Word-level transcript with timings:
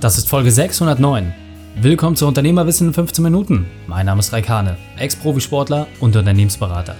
Das 0.00 0.16
ist 0.16 0.28
Folge 0.28 0.52
609. 0.52 1.34
Willkommen 1.80 2.14
zu 2.14 2.28
Unternehmerwissen 2.28 2.86
in 2.86 2.94
15 2.94 3.20
Minuten. 3.20 3.66
Mein 3.88 4.06
Name 4.06 4.20
ist 4.20 4.32
Raikane, 4.32 4.76
Ex-Profisportler 4.96 5.88
und 5.98 6.14
Unternehmensberater. 6.14 6.94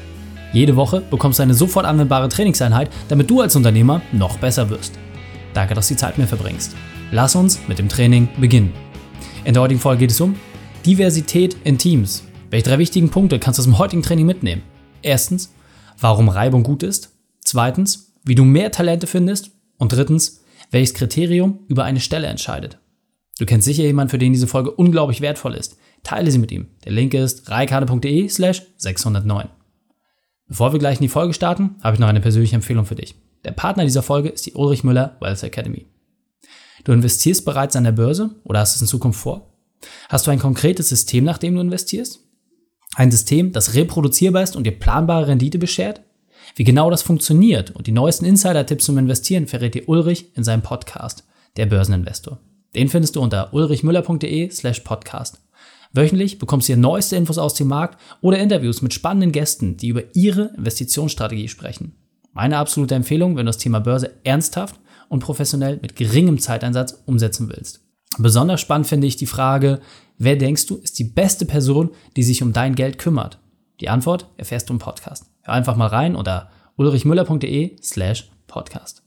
Jede 0.52 0.74
Woche 0.74 1.00
bekommst 1.02 1.38
du 1.38 1.44
eine 1.44 1.54
sofort 1.54 1.86
anwendbare 1.86 2.28
Trainingseinheit, 2.28 2.90
damit 3.06 3.30
du 3.30 3.40
als 3.40 3.54
Unternehmer 3.54 4.02
noch 4.10 4.38
besser 4.38 4.68
wirst. 4.68 4.98
Danke, 5.54 5.74
dass 5.74 5.86
du 5.86 5.94
die 5.94 6.00
Zeit 6.00 6.18
mir 6.18 6.26
verbringst. 6.26 6.74
Lass 7.12 7.36
uns 7.36 7.60
mit 7.68 7.78
dem 7.78 7.88
Training 7.88 8.28
beginnen. 8.40 8.72
In 9.44 9.54
der 9.54 9.62
heutigen 9.62 9.80
Folge 9.80 10.00
geht 10.00 10.10
es 10.10 10.20
um 10.20 10.34
Diversität 10.84 11.56
in 11.62 11.78
Teams. 11.78 12.24
Welche 12.50 12.68
drei 12.68 12.78
wichtigen 12.78 13.10
Punkte 13.10 13.38
kannst 13.38 13.58
du 13.58 13.60
aus 13.60 13.66
dem 13.66 13.78
heutigen 13.78 14.02
Training 14.02 14.26
mitnehmen? 14.26 14.62
Erstens, 15.02 15.54
warum 16.00 16.28
Reibung 16.28 16.64
gut 16.64 16.82
ist. 16.82 17.10
Zweitens, 17.44 18.12
wie 18.24 18.34
du 18.34 18.44
mehr 18.44 18.72
Talente 18.72 19.06
findest. 19.06 19.52
Und 19.76 19.92
drittens, 19.92 20.40
welches 20.72 20.94
Kriterium 20.94 21.60
über 21.68 21.84
eine 21.84 22.00
Stelle 22.00 22.26
entscheidet. 22.26 22.78
Du 23.38 23.46
kennst 23.46 23.66
sicher 23.66 23.84
jemanden, 23.84 24.10
für 24.10 24.18
den 24.18 24.32
diese 24.32 24.48
Folge 24.48 24.72
unglaublich 24.72 25.20
wertvoll 25.20 25.54
ist. 25.54 25.78
Teile 26.02 26.30
sie 26.30 26.38
mit 26.38 26.52
ihm. 26.52 26.68
Der 26.84 26.92
Link 26.92 27.14
ist 27.14 27.50
reikane.de 27.50 28.28
slash 28.28 28.62
609. 28.76 29.48
Bevor 30.48 30.72
wir 30.72 30.78
gleich 30.78 30.98
in 30.98 31.02
die 31.02 31.08
Folge 31.08 31.34
starten, 31.34 31.76
habe 31.82 31.94
ich 31.94 32.00
noch 32.00 32.08
eine 32.08 32.20
persönliche 32.20 32.56
Empfehlung 32.56 32.84
für 32.84 32.94
dich. 32.94 33.14
Der 33.44 33.52
Partner 33.52 33.84
dieser 33.84 34.02
Folge 34.02 34.28
ist 34.28 34.46
die 34.46 34.54
Ulrich 34.54 34.82
Müller 34.82 35.16
Wealth 35.20 35.42
Academy. 35.42 35.86
Du 36.84 36.92
investierst 36.92 37.44
bereits 37.44 37.76
an 37.76 37.84
der 37.84 37.92
Börse 37.92 38.30
oder 38.44 38.60
hast 38.60 38.74
es 38.74 38.80
in 38.80 38.88
Zukunft 38.88 39.20
vor? 39.20 39.54
Hast 40.08 40.26
du 40.26 40.30
ein 40.30 40.38
konkretes 40.38 40.88
System, 40.88 41.24
nach 41.24 41.38
dem 41.38 41.54
du 41.54 41.60
investierst? 41.60 42.20
Ein 42.96 43.10
System, 43.10 43.52
das 43.52 43.74
reproduzierbar 43.74 44.42
ist 44.42 44.56
und 44.56 44.64
dir 44.64 44.76
planbare 44.76 45.28
Rendite 45.28 45.58
beschert? 45.58 46.02
Wie 46.56 46.64
genau 46.64 46.90
das 46.90 47.02
funktioniert 47.02 47.70
und 47.72 47.86
die 47.86 47.92
neuesten 47.92 48.24
Insider-Tipps 48.24 48.86
zum 48.86 48.98
Investieren 48.98 49.46
verrät 49.46 49.74
dir 49.74 49.88
Ulrich 49.88 50.34
in 50.34 50.42
seinem 50.42 50.62
Podcast, 50.62 51.24
der 51.56 51.66
Börseninvestor. 51.66 52.40
Den 52.74 52.88
findest 52.88 53.16
du 53.16 53.20
unter 53.20 53.52
ulrichmüller.de 53.54 54.50
slash 54.50 54.80
podcast. 54.80 55.40
Wöchentlich 55.92 56.38
bekommst 56.38 56.68
du 56.68 56.74
hier 56.74 56.76
neueste 56.76 57.16
Infos 57.16 57.38
aus 57.38 57.54
dem 57.54 57.68
Markt 57.68 57.98
oder 58.20 58.38
Interviews 58.38 58.82
mit 58.82 58.92
spannenden 58.92 59.32
Gästen, 59.32 59.76
die 59.76 59.88
über 59.88 60.02
ihre 60.14 60.52
Investitionsstrategie 60.56 61.48
sprechen. 61.48 61.94
Meine 62.32 62.58
absolute 62.58 62.94
Empfehlung, 62.94 63.36
wenn 63.36 63.46
du 63.46 63.50
das 63.50 63.58
Thema 63.58 63.80
Börse 63.80 64.12
ernsthaft 64.22 64.78
und 65.08 65.20
professionell 65.20 65.78
mit 65.80 65.96
geringem 65.96 66.38
Zeiteinsatz 66.38 67.02
umsetzen 67.06 67.48
willst. 67.48 67.80
Besonders 68.18 68.60
spannend 68.60 68.86
finde 68.86 69.06
ich 69.06 69.16
die 69.16 69.26
Frage, 69.26 69.80
wer 70.18 70.36
denkst 70.36 70.66
du 70.66 70.76
ist 70.76 70.98
die 70.98 71.04
beste 71.04 71.46
Person, 71.46 71.90
die 72.16 72.22
sich 72.22 72.42
um 72.42 72.52
dein 72.52 72.74
Geld 72.74 72.98
kümmert? 72.98 73.38
Die 73.80 73.88
Antwort 73.88 74.28
erfährst 74.36 74.68
du 74.68 74.74
im 74.74 74.78
Podcast. 74.78 75.26
Hör 75.42 75.54
einfach 75.54 75.76
mal 75.76 75.86
rein 75.86 76.16
unter 76.16 76.50
ulrichmüller.de 76.76 77.76
slash 77.82 78.30
podcast. 78.46 79.02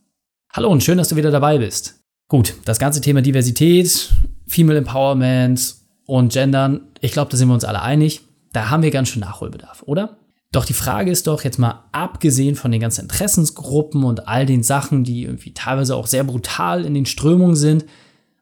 Hallo 0.53 0.69
und 0.69 0.83
schön, 0.83 0.97
dass 0.97 1.09
du 1.09 1.15
wieder 1.15 1.31
dabei 1.31 1.57
bist. 1.57 2.00
Gut, 2.31 2.53
das 2.63 2.79
ganze 2.79 3.01
Thema 3.01 3.21
Diversität, 3.21 4.09
Female 4.47 4.77
Empowerment 4.77 5.75
und 6.05 6.31
Gendern, 6.31 6.79
ich 7.01 7.11
glaube, 7.11 7.29
da 7.29 7.35
sind 7.35 7.49
wir 7.49 7.53
uns 7.53 7.65
alle 7.65 7.81
einig. 7.81 8.21
Da 8.53 8.69
haben 8.69 8.83
wir 8.83 8.89
ganz 8.89 9.09
schön 9.09 9.19
Nachholbedarf, 9.19 9.83
oder? 9.85 10.15
Doch 10.53 10.63
die 10.63 10.71
Frage 10.71 11.11
ist 11.11 11.27
doch 11.27 11.43
jetzt 11.43 11.59
mal 11.59 11.83
abgesehen 11.91 12.55
von 12.55 12.71
den 12.71 12.79
ganzen 12.79 13.01
Interessensgruppen 13.01 14.05
und 14.05 14.29
all 14.29 14.45
den 14.45 14.63
Sachen, 14.63 15.03
die 15.03 15.23
irgendwie 15.23 15.53
teilweise 15.53 15.93
auch 15.97 16.07
sehr 16.07 16.23
brutal 16.23 16.85
in 16.85 16.93
den 16.93 17.05
Strömungen 17.05 17.57
sind, 17.57 17.83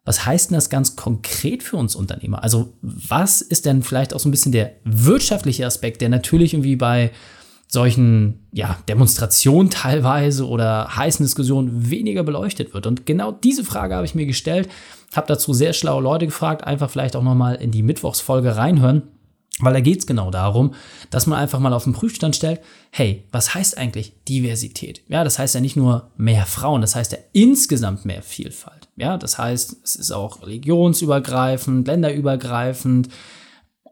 was 0.06 0.23
heißt 0.23 0.52
denn 0.52 0.56
das 0.56 0.70
ganz 0.70 0.95
konkret 0.95 1.64
für 1.64 1.78
uns 1.78 1.95
Unternehmer? 1.95 2.44
Also 2.44 2.73
was 2.84 3.42
ist 3.42 3.66
denn 3.66 3.82
vielleicht 3.82 4.14
auch 4.14 4.20
so 4.20 4.30
ein 4.30 4.32
bisschen 4.32 4.52
der 4.52 4.73
wirtschaftliche 4.84 5.66
Aspekt, 5.66 6.02
der 6.02 6.10
natürlich 6.10 6.54
irgendwie 6.54 6.76
bei 6.76 7.10
solchen 7.72 8.48
ja, 8.52 8.78
Demonstrationen 8.89 9.70
teilweise 9.70 10.48
oder 10.48 10.95
heißen 10.95 11.23
Diskussionen 11.23 11.89
weniger 11.89 12.23
beleuchtet 12.23 12.73
wird. 12.73 12.88
Und 12.88 13.06
genau 13.06 13.31
diese 13.31 13.64
Frage 13.64 13.95
habe 13.95 14.06
ich 14.06 14.16
mir 14.16 14.26
gestellt, 14.26 14.67
habe 15.16 15.28
dazu 15.28 15.53
sehr 15.53 15.73
schlaue 15.73 16.02
Leute 16.02 16.26
gefragt, 16.26 16.64
einfach 16.64 16.89
vielleicht 16.89 17.16
auch 17.16 17.23
nochmal 17.23 17.56
in 17.56 17.72
die 17.72 17.84
Mittwochsfolge 17.84 18.58
reinhören. 18.58 19.03
Weil 19.61 19.73
da 19.73 19.81
geht 19.81 20.00
es 20.00 20.08
genau 20.08 20.31
darum, 20.31 20.73
dass 21.09 21.28
man 21.28 21.38
einfach 21.38 21.59
mal 21.59 21.73
auf 21.73 21.84
den 21.84 21.94
Prüfstand 21.94 22.36
stellt, 22.36 22.61
hey, 22.92 23.26
was 23.32 23.54
heißt 23.54 23.77
eigentlich 23.77 24.14
Diversität? 24.23 25.04
Ja, 25.10 25.26
das 25.26 25.38
heißt 25.38 25.54
ja 25.54 25.61
nicht 25.61 25.76
nur 25.76 26.11
mehr 26.15 26.45
Frauen, 26.45 26.80
das 26.82 26.95
heißt 26.95 27.11
ja 27.11 27.17
insgesamt 27.33 28.05
mehr 28.05 28.21
Vielfalt. 28.21 28.88
Ja, 28.95 29.17
das 29.17 29.38
heißt, 29.38 29.77
es 29.83 29.95
ist 29.95 30.11
auch 30.11 30.42
religionsübergreifend, 30.44 31.88
länderübergreifend, 31.88 33.10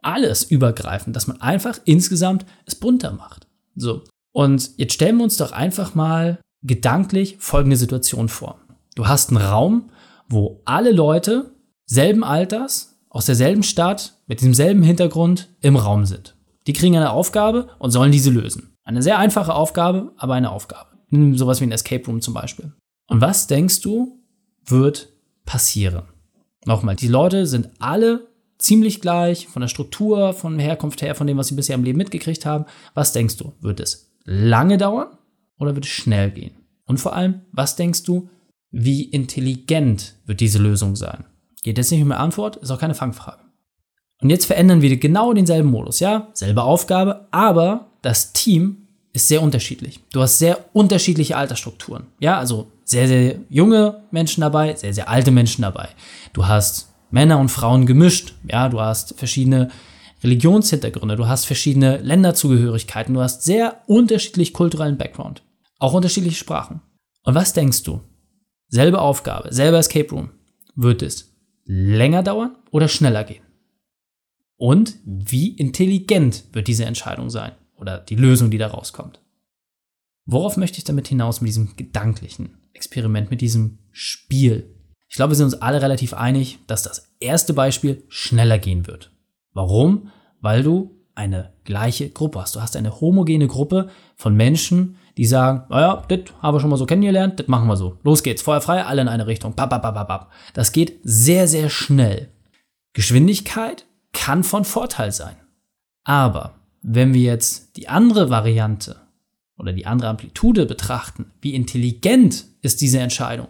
alles 0.02 0.44
übergreifend, 0.46 1.16
dass 1.18 1.28
man 1.28 1.42
einfach 1.42 1.80
insgesamt 1.84 2.46
es 2.66 2.76
bunter 2.76 3.12
macht. 3.12 3.47
So. 3.78 4.04
Und 4.34 4.72
jetzt 4.78 4.94
stellen 4.94 5.18
wir 5.18 5.24
uns 5.24 5.38
doch 5.38 5.52
einfach 5.52 5.96
mal 5.96 6.40
gedanklich 6.64 7.38
folgende 7.40 7.78
Situation 7.78 8.28
vor. 8.28 8.60
Du 8.96 9.08
hast 9.08 9.30
einen 9.30 9.38
Raum, 9.38 9.92
wo 10.28 10.62
alle 10.66 10.92
Leute 10.92 11.52
selben 11.86 12.24
Alters, 12.24 13.00
aus 13.10 13.26
derselben 13.26 13.64
Stadt, 13.64 14.20
mit 14.28 14.42
demselben 14.42 14.84
Hintergrund 14.84 15.50
im 15.62 15.78
Raum 15.78 16.06
sind. 16.06 16.36
Die 16.68 16.74
kriegen 16.74 16.98
eine 16.98 17.12
Aufgabe 17.12 17.70
und 17.80 17.92
sollen 17.92 18.12
diese 18.12 18.30
lösen. 18.30 18.76
Eine 18.84 19.02
sehr 19.02 19.18
einfache 19.20 19.54
Aufgabe, 19.54 20.12
aber 20.18 20.34
eine 20.34 20.52
Aufgabe. 20.52 20.98
Nimm 21.10 21.38
sowas 21.38 21.62
wie 21.62 21.66
ein 21.66 21.72
Escape 21.72 22.06
Room 22.06 22.22
zum 22.22 22.34
Beispiel. 22.34 22.74
Und 23.08 23.22
was 23.22 23.48
denkst 23.48 23.82
du, 23.82 24.20
wird 24.66 25.10
passieren? 25.46 26.04
Nochmal, 26.66 26.98
die 26.98 27.08
Leute 27.08 27.48
sind 27.48 27.70
alle 27.80 28.28
ziemlich 28.58 29.02
gleich 29.02 29.48
von 29.48 29.62
der 29.62 29.68
Struktur, 29.68 30.34
von 30.34 30.60
Herkunft 30.60 31.02
her, 31.02 31.16
von 31.16 31.28
dem, 31.28 31.38
was 31.38 31.48
sie 31.48 31.56
bisher 31.56 31.76
im 31.76 31.84
Leben 31.84 31.98
mitgekriegt 31.98 32.46
haben. 32.46 32.66
Was 32.94 33.14
denkst 33.14 33.38
du? 33.38 33.54
Wird 33.62 33.80
es 33.80 34.12
lange 34.24 34.78
dauern 34.78 35.10
oder 35.60 35.76
wird 35.76 35.86
es 35.86 35.92
schnell 35.92 36.32
gehen? 36.32 36.56
Und 36.86 37.00
vor 37.00 37.16
allem, 37.16 37.42
was 37.52 37.76
denkst 37.76 38.04
du, 38.04 38.30
wie 38.72 39.04
intelligent 39.04 40.16
wird 40.26 40.40
diese 40.40 40.60
Lösung 40.60 40.96
sein? 40.96 41.26
Geht 41.64 41.78
jetzt 41.78 41.92
nicht 41.92 42.02
um 42.02 42.12
eine 42.12 42.20
Antwort, 42.20 42.58
ist 42.58 42.72
auch 42.72 42.80
keine 42.80 42.96
Fangfrage. 42.96 43.42
Und 44.22 44.30
jetzt 44.30 44.46
verändern 44.46 44.82
wir 44.82 44.98
genau 44.98 45.34
denselben 45.34 45.70
Modus, 45.70 46.00
ja? 46.00 46.30
Selbe 46.34 46.64
Aufgabe, 46.64 47.28
aber 47.32 47.92
das 48.02 48.34
Team 48.34 48.88
ist 49.14 49.28
sehr 49.28 49.42
unterschiedlich. 49.42 50.00
Du 50.12 50.22
hast 50.22 50.40
sehr 50.40 50.66
unterschiedliche 50.74 51.38
Altersstrukturen. 51.38 52.08
Ja, 52.20 52.38
also 52.38 52.72
sehr, 52.84 53.08
sehr 53.08 53.36
junge 53.50 54.04
Menschen 54.12 54.42
dabei, 54.42 54.76
sehr, 54.76 54.94
sehr 54.94 55.10
alte 55.10 55.32
Menschen 55.32 55.64
dabei. 55.64 55.90
Du 56.34 56.48
hast 56.48 56.87
Männer 57.10 57.40
und 57.40 57.50
Frauen 57.50 57.86
gemischt. 57.86 58.34
Ja, 58.50 58.70
du 58.70 58.80
hast 58.80 59.18
verschiedene 59.18 59.70
Religionshintergründe, 60.24 61.16
du 61.16 61.28
hast 61.28 61.46
verschiedene 61.46 61.98
Länderzugehörigkeiten, 61.98 63.14
du 63.14 63.22
hast 63.22 63.44
sehr 63.44 63.82
unterschiedlich 63.88 64.54
kulturellen 64.54 64.98
Background, 64.98 65.44
auch 65.80 65.94
unterschiedliche 65.94 66.38
Sprachen. 66.38 66.82
Und 67.24 67.36
was 67.36 67.54
denkst 67.54 67.84
du? 67.84 68.02
Selbe 68.68 69.00
Aufgabe, 69.00 69.54
selber 69.54 69.78
Escape 69.78 70.10
Room. 70.10 70.32
Wird 70.76 71.02
es 71.02 71.34
länger 71.66 72.24
dauern 72.24 72.56
oder 72.72 72.88
schneller 72.88 73.24
gehen? 73.24 73.44
Und 74.58 74.96
wie 75.06 75.50
intelligent 75.50 76.46
wird 76.52 76.68
diese 76.68 76.86
Entscheidung 76.86 77.30
sein 77.30 77.52
oder 77.76 78.00
die 78.00 78.16
Lösung, 78.16 78.50
die 78.50 78.58
da 78.58 78.68
rauskommt? 78.68 79.22
Worauf 80.26 80.58
möchte 80.58 80.80
ich 80.80 80.84
damit 80.84 81.08
hinaus 81.08 81.42
mit 81.42 81.50
diesem 81.50 81.76
gedanklichen 81.76 82.58
Experiment, 82.74 83.30
mit 83.30 83.42
diesem 83.42 83.80
Spiel? 83.92 84.76
Ich 85.08 85.16
glaube, 85.16 85.32
wir 85.32 85.36
sind 85.36 85.46
uns 85.46 85.62
alle 85.62 85.82
relativ 85.82 86.14
einig, 86.14 86.60
dass 86.68 86.84
das 86.84 87.10
erste 87.20 87.54
Beispiel 87.54 88.04
schneller 88.10 88.60
gehen 88.60 88.88
wird. 88.88 89.12
Warum? 89.54 90.12
Weil 90.42 90.64
du 90.64 90.98
eine 91.16 91.52
gleiche 91.64 92.10
Gruppe 92.10 92.42
hast. 92.42 92.56
Du 92.56 92.62
hast 92.62 92.76
eine 92.76 93.02
homogene 93.02 93.48
Gruppe 93.48 93.90
von 94.16 94.36
Menschen, 94.36 94.98
die 95.18 95.26
sagen, 95.26 95.64
naja, 95.70 96.04
das 96.08 96.20
haben 96.42 96.56
wir 96.56 96.60
schon 96.60 96.70
mal 96.70 96.78
so 96.78 96.86
kennengelernt, 96.86 97.40
das 97.40 97.48
machen 97.48 97.68
wir 97.68 97.76
so. 97.76 97.98
Los 98.04 98.22
geht's, 98.22 98.44
Feuer 98.44 98.62
frei, 98.62 98.86
alle 98.86 99.02
in 99.02 99.08
eine 99.08 99.26
Richtung. 99.26 99.56
Bap, 99.56 99.72
bap, 99.72 99.82
bap, 99.82 100.08
bap. 100.08 100.32
Das 100.54 100.72
geht 100.72 101.00
sehr, 101.04 101.48
sehr 101.48 101.70
schnell. 101.70 102.30
Geschwindigkeit 102.94 103.86
kann 104.14 104.44
von 104.44 104.64
Vorteil 104.64 105.12
sein. 105.12 105.36
Aber 106.04 106.56
wenn 106.82 107.14
wir 107.14 107.22
jetzt 107.22 107.76
die 107.78 107.90
andere 107.90 108.30
Variante 108.30 108.98
oder 109.58 109.74
die 109.74 109.88
andere 109.88 110.10
Amplitude 110.10 110.68
betrachten, 110.68 111.32
wie 111.42 111.56
intelligent 111.56 112.46
ist 112.62 112.82
diese 112.82 113.00
Entscheidung, 113.00 113.48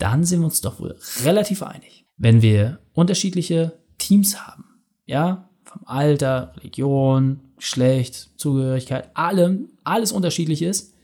dann 0.00 0.24
sind 0.24 0.40
wir 0.40 0.46
uns 0.46 0.60
doch 0.60 0.80
wohl 0.80 0.96
relativ 1.24 1.62
einig. 1.62 2.06
Wenn 2.16 2.42
wir 2.42 2.80
unterschiedliche 2.92 3.78
Teams 3.98 4.40
haben, 4.40 4.64
ja, 5.06 5.48
vom 5.64 5.82
Alter, 5.86 6.52
Religion, 6.56 7.40
Geschlecht, 7.56 8.30
Zugehörigkeit, 8.36 9.16
allem, 9.16 9.68
alles 9.84 10.12
unterschiedlich 10.12 10.62
ist, 10.62 10.94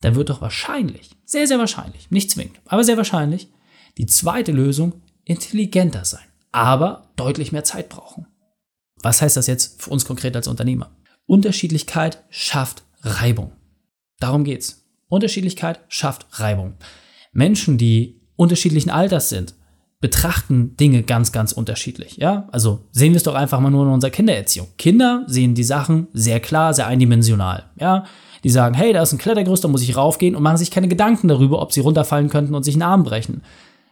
dann 0.00 0.14
wird 0.14 0.30
doch 0.30 0.40
wahrscheinlich, 0.40 1.10
sehr, 1.24 1.46
sehr 1.46 1.58
wahrscheinlich, 1.58 2.10
nicht 2.10 2.30
zwingend, 2.30 2.60
aber 2.66 2.84
sehr 2.84 2.96
wahrscheinlich, 2.96 3.48
die 3.98 4.06
zweite 4.06 4.52
Lösung 4.52 5.02
intelligenter 5.24 6.04
sein, 6.04 6.26
aber 6.52 7.10
deutlich 7.16 7.50
mehr 7.52 7.64
Zeit 7.64 7.88
brauchen. 7.88 8.26
Was 9.02 9.22
heißt 9.22 9.36
das 9.36 9.46
jetzt 9.46 9.82
für 9.82 9.90
uns 9.90 10.04
konkret 10.04 10.36
als 10.36 10.48
Unternehmer? 10.48 10.90
Unterschiedlichkeit 11.26 12.24
schafft 12.28 12.84
Reibung. 13.00 13.52
Darum 14.20 14.44
geht's. 14.44 14.84
Unterschiedlichkeit 15.08 15.80
schafft 15.88 16.26
Reibung. 16.32 16.74
Menschen, 17.32 17.78
die 17.78 18.20
unterschiedlichen 18.36 18.90
Alters 18.90 19.28
sind, 19.28 19.54
betrachten 20.00 20.76
Dinge 20.76 21.02
ganz, 21.02 21.32
ganz 21.32 21.52
unterschiedlich. 21.52 22.18
Ja, 22.18 22.48
also 22.52 22.80
sehen 22.92 23.12
wir 23.12 23.16
es 23.16 23.22
doch 23.22 23.34
einfach 23.34 23.60
mal 23.60 23.70
nur 23.70 23.84
in 23.84 23.92
unserer 23.92 24.10
Kindererziehung. 24.10 24.68
Kinder 24.76 25.24
sehen 25.26 25.54
die 25.54 25.64
Sachen 25.64 26.08
sehr 26.12 26.40
klar, 26.40 26.74
sehr 26.74 26.86
eindimensional. 26.86 27.64
Ja, 27.80 28.04
die 28.44 28.50
sagen, 28.50 28.74
hey, 28.74 28.92
da 28.92 29.02
ist 29.02 29.12
ein 29.12 29.18
Klettergerüst, 29.18 29.64
da 29.64 29.68
muss 29.68 29.82
ich 29.82 29.96
raufgehen 29.96 30.36
und 30.36 30.42
machen 30.42 30.58
sich 30.58 30.70
keine 30.70 30.88
Gedanken 30.88 31.28
darüber, 31.28 31.62
ob 31.62 31.72
sie 31.72 31.80
runterfallen 31.80 32.28
könnten 32.28 32.54
und 32.54 32.62
sich 32.62 32.74
einen 32.74 32.82
Arm 32.82 33.02
brechen. 33.02 33.42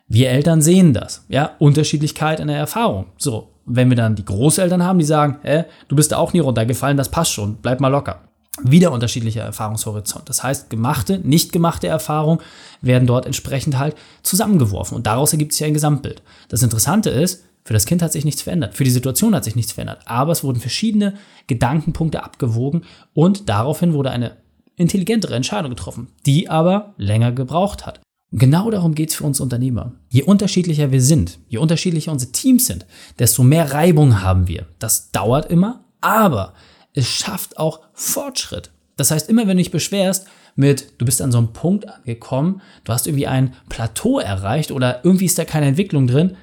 Wir 0.06 0.30
Eltern 0.30 0.60
sehen 0.60 0.92
das, 0.92 1.24
ja, 1.28 1.52
Unterschiedlichkeit 1.58 2.38
in 2.38 2.48
der 2.48 2.58
Erfahrung. 2.58 3.06
So, 3.16 3.48
wenn 3.64 3.88
wir 3.88 3.96
dann 3.96 4.14
die 4.14 4.24
Großeltern 4.24 4.84
haben, 4.84 4.98
die 4.98 5.04
sagen, 5.06 5.38
hä, 5.42 5.64
du 5.88 5.96
bist 5.96 6.12
da 6.12 6.18
auch 6.18 6.34
nie 6.34 6.40
runtergefallen, 6.40 6.98
das 6.98 7.08
passt 7.08 7.32
schon, 7.32 7.56
bleib 7.56 7.80
mal 7.80 7.88
locker. 7.88 8.20
Wieder 8.62 8.92
unterschiedlicher 8.92 9.42
Erfahrungshorizont. 9.42 10.28
Das 10.28 10.42
heißt, 10.42 10.70
gemachte, 10.70 11.18
nicht 11.18 11.52
gemachte 11.52 11.88
Erfahrungen 11.88 12.40
werden 12.80 13.06
dort 13.06 13.26
entsprechend 13.26 13.78
halt 13.78 13.96
zusammengeworfen 14.22 14.96
und 14.96 15.06
daraus 15.06 15.32
ergibt 15.32 15.52
sich 15.52 15.66
ein 15.66 15.74
Gesamtbild. 15.74 16.22
Das 16.48 16.62
Interessante 16.62 17.10
ist, 17.10 17.44
für 17.64 17.72
das 17.72 17.86
Kind 17.86 18.02
hat 18.02 18.12
sich 18.12 18.24
nichts 18.24 18.42
verändert, 18.42 18.74
für 18.74 18.84
die 18.84 18.90
Situation 18.90 19.34
hat 19.34 19.44
sich 19.44 19.56
nichts 19.56 19.72
verändert, 19.72 20.02
aber 20.04 20.32
es 20.32 20.44
wurden 20.44 20.60
verschiedene 20.60 21.14
Gedankenpunkte 21.46 22.22
abgewogen 22.22 22.84
und 23.12 23.48
daraufhin 23.48 23.92
wurde 23.94 24.10
eine 24.10 24.36
intelligentere 24.76 25.34
Entscheidung 25.34 25.70
getroffen, 25.70 26.08
die 26.26 26.48
aber 26.48 26.94
länger 26.96 27.32
gebraucht 27.32 27.86
hat. 27.86 28.00
Genau 28.32 28.70
darum 28.70 28.94
geht 28.94 29.10
es 29.10 29.14
für 29.14 29.24
uns 29.24 29.40
Unternehmer. 29.40 29.92
Je 30.10 30.22
unterschiedlicher 30.22 30.90
wir 30.90 31.00
sind, 31.00 31.38
je 31.48 31.58
unterschiedlicher 31.58 32.12
unsere 32.12 32.32
Teams 32.32 32.66
sind, 32.66 32.84
desto 33.18 33.42
mehr 33.42 33.72
Reibung 33.72 34.22
haben 34.22 34.48
wir. 34.48 34.66
Das 34.78 35.10
dauert 35.12 35.50
immer, 35.50 35.84
aber 36.00 36.52
es 36.94 37.08
schafft 37.08 37.58
auch 37.58 37.80
Fortschritt. 37.92 38.70
Das 38.96 39.10
heißt, 39.10 39.28
immer 39.28 39.42
wenn 39.42 39.56
du 39.56 39.62
dich 39.62 39.72
beschwerst 39.72 40.26
mit, 40.56 40.94
du 40.98 41.04
bist 41.04 41.20
an 41.20 41.32
so 41.32 41.38
einem 41.38 41.52
Punkt 41.52 41.88
angekommen, 41.88 42.62
du 42.84 42.92
hast 42.92 43.06
irgendwie 43.06 43.26
ein 43.26 43.54
Plateau 43.68 44.20
erreicht 44.20 44.70
oder 44.70 45.04
irgendwie 45.04 45.24
ist 45.26 45.38
da 45.38 45.44
keine 45.44 45.66
Entwicklung 45.66 46.06
drin, 46.06 46.36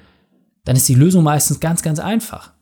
dann 0.64 0.76
ist 0.76 0.88
die 0.88 0.94
Lösung 0.94 1.24
meistens 1.24 1.60
ganz, 1.60 1.82
ganz 1.82 1.98
einfach. 1.98 2.52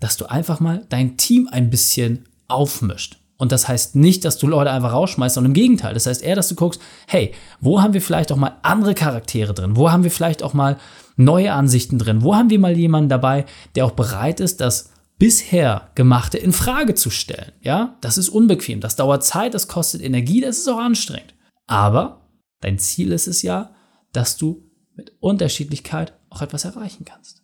Dass 0.00 0.16
du 0.16 0.26
einfach 0.26 0.60
mal 0.60 0.84
dein 0.88 1.16
Team 1.16 1.48
ein 1.50 1.70
bisschen 1.70 2.26
aufmischt. 2.48 3.18
Und 3.36 3.52
das 3.52 3.68
heißt 3.68 3.94
nicht, 3.94 4.24
dass 4.24 4.38
du 4.38 4.48
Leute 4.48 4.72
einfach 4.72 4.92
rausschmeißt, 4.92 5.36
sondern 5.36 5.50
im 5.50 5.54
Gegenteil. 5.54 5.94
Das 5.94 6.06
heißt 6.06 6.22
eher, 6.22 6.34
dass 6.34 6.48
du 6.48 6.56
guckst, 6.56 6.80
hey, 7.06 7.32
wo 7.60 7.80
haben 7.80 7.94
wir 7.94 8.02
vielleicht 8.02 8.32
auch 8.32 8.36
mal 8.36 8.56
andere 8.62 8.94
Charaktere 8.94 9.54
drin? 9.54 9.76
Wo 9.76 9.92
haben 9.92 10.02
wir 10.02 10.10
vielleicht 10.10 10.42
auch 10.42 10.54
mal 10.54 10.76
neue 11.16 11.52
Ansichten 11.52 11.98
drin? 11.98 12.22
Wo 12.22 12.34
haben 12.34 12.50
wir 12.50 12.58
mal 12.58 12.76
jemanden 12.76 13.08
dabei, 13.08 13.46
der 13.76 13.84
auch 13.84 13.92
bereit 13.92 14.40
ist, 14.40 14.60
das 14.60 14.90
bisher 15.18 15.90
Gemachte 15.94 16.38
in 16.38 16.52
Frage 16.52 16.94
zu 16.94 17.10
stellen? 17.10 17.52
Ja, 17.60 17.96
das 18.00 18.18
ist 18.18 18.28
unbequem. 18.28 18.80
Das 18.80 18.96
dauert 18.96 19.24
Zeit, 19.24 19.54
das 19.54 19.68
kostet 19.68 20.02
Energie, 20.02 20.40
das 20.40 20.58
ist 20.58 20.68
auch 20.68 20.78
anstrengend. 20.78 21.34
Aber 21.66 22.28
dein 22.60 22.78
Ziel 22.78 23.12
ist 23.12 23.26
es 23.26 23.42
ja, 23.42 23.74
dass 24.12 24.36
du 24.36 24.70
mit 24.94 25.12
Unterschiedlichkeit 25.20 26.14
auch 26.30 26.42
etwas 26.42 26.64
erreichen 26.64 27.04
kannst. 27.04 27.42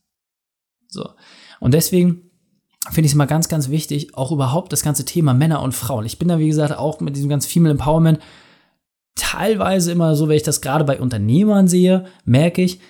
So. 0.88 1.11
Und 1.61 1.75
deswegen 1.75 2.31
finde 2.91 3.06
ich 3.06 3.12
es 3.12 3.15
immer 3.15 3.26
ganz, 3.26 3.49
ganz 3.49 3.69
wichtig, 3.69 4.15
auch 4.15 4.32
überhaupt 4.32 4.73
das 4.73 4.82
ganze 4.82 5.05
Thema 5.05 5.35
Männer 5.35 5.62
und 5.62 5.73
Frauen. 5.73 6.05
Ich 6.05 6.19
bin 6.19 6.29
da, 6.29 6.38
wie 6.38 6.49
gesagt, 6.49 6.76
auch 6.76 7.00
mit 7.00 7.17
diesem 7.17 7.29
ganzen 7.29 7.49
Female 7.50 7.73
Empowerment 7.73 8.21
teilweise 9.15 9.93
immer 9.93 10.17
so, 10.17 10.29
wenn 10.29 10.37
ich 10.37 10.43
das 10.43 10.61
gerade 10.61 10.85
bei 10.85 11.00
Unternehmern 11.00 11.69
sehe, 11.69 12.06
merke 12.25 12.62
ich, 12.62 12.81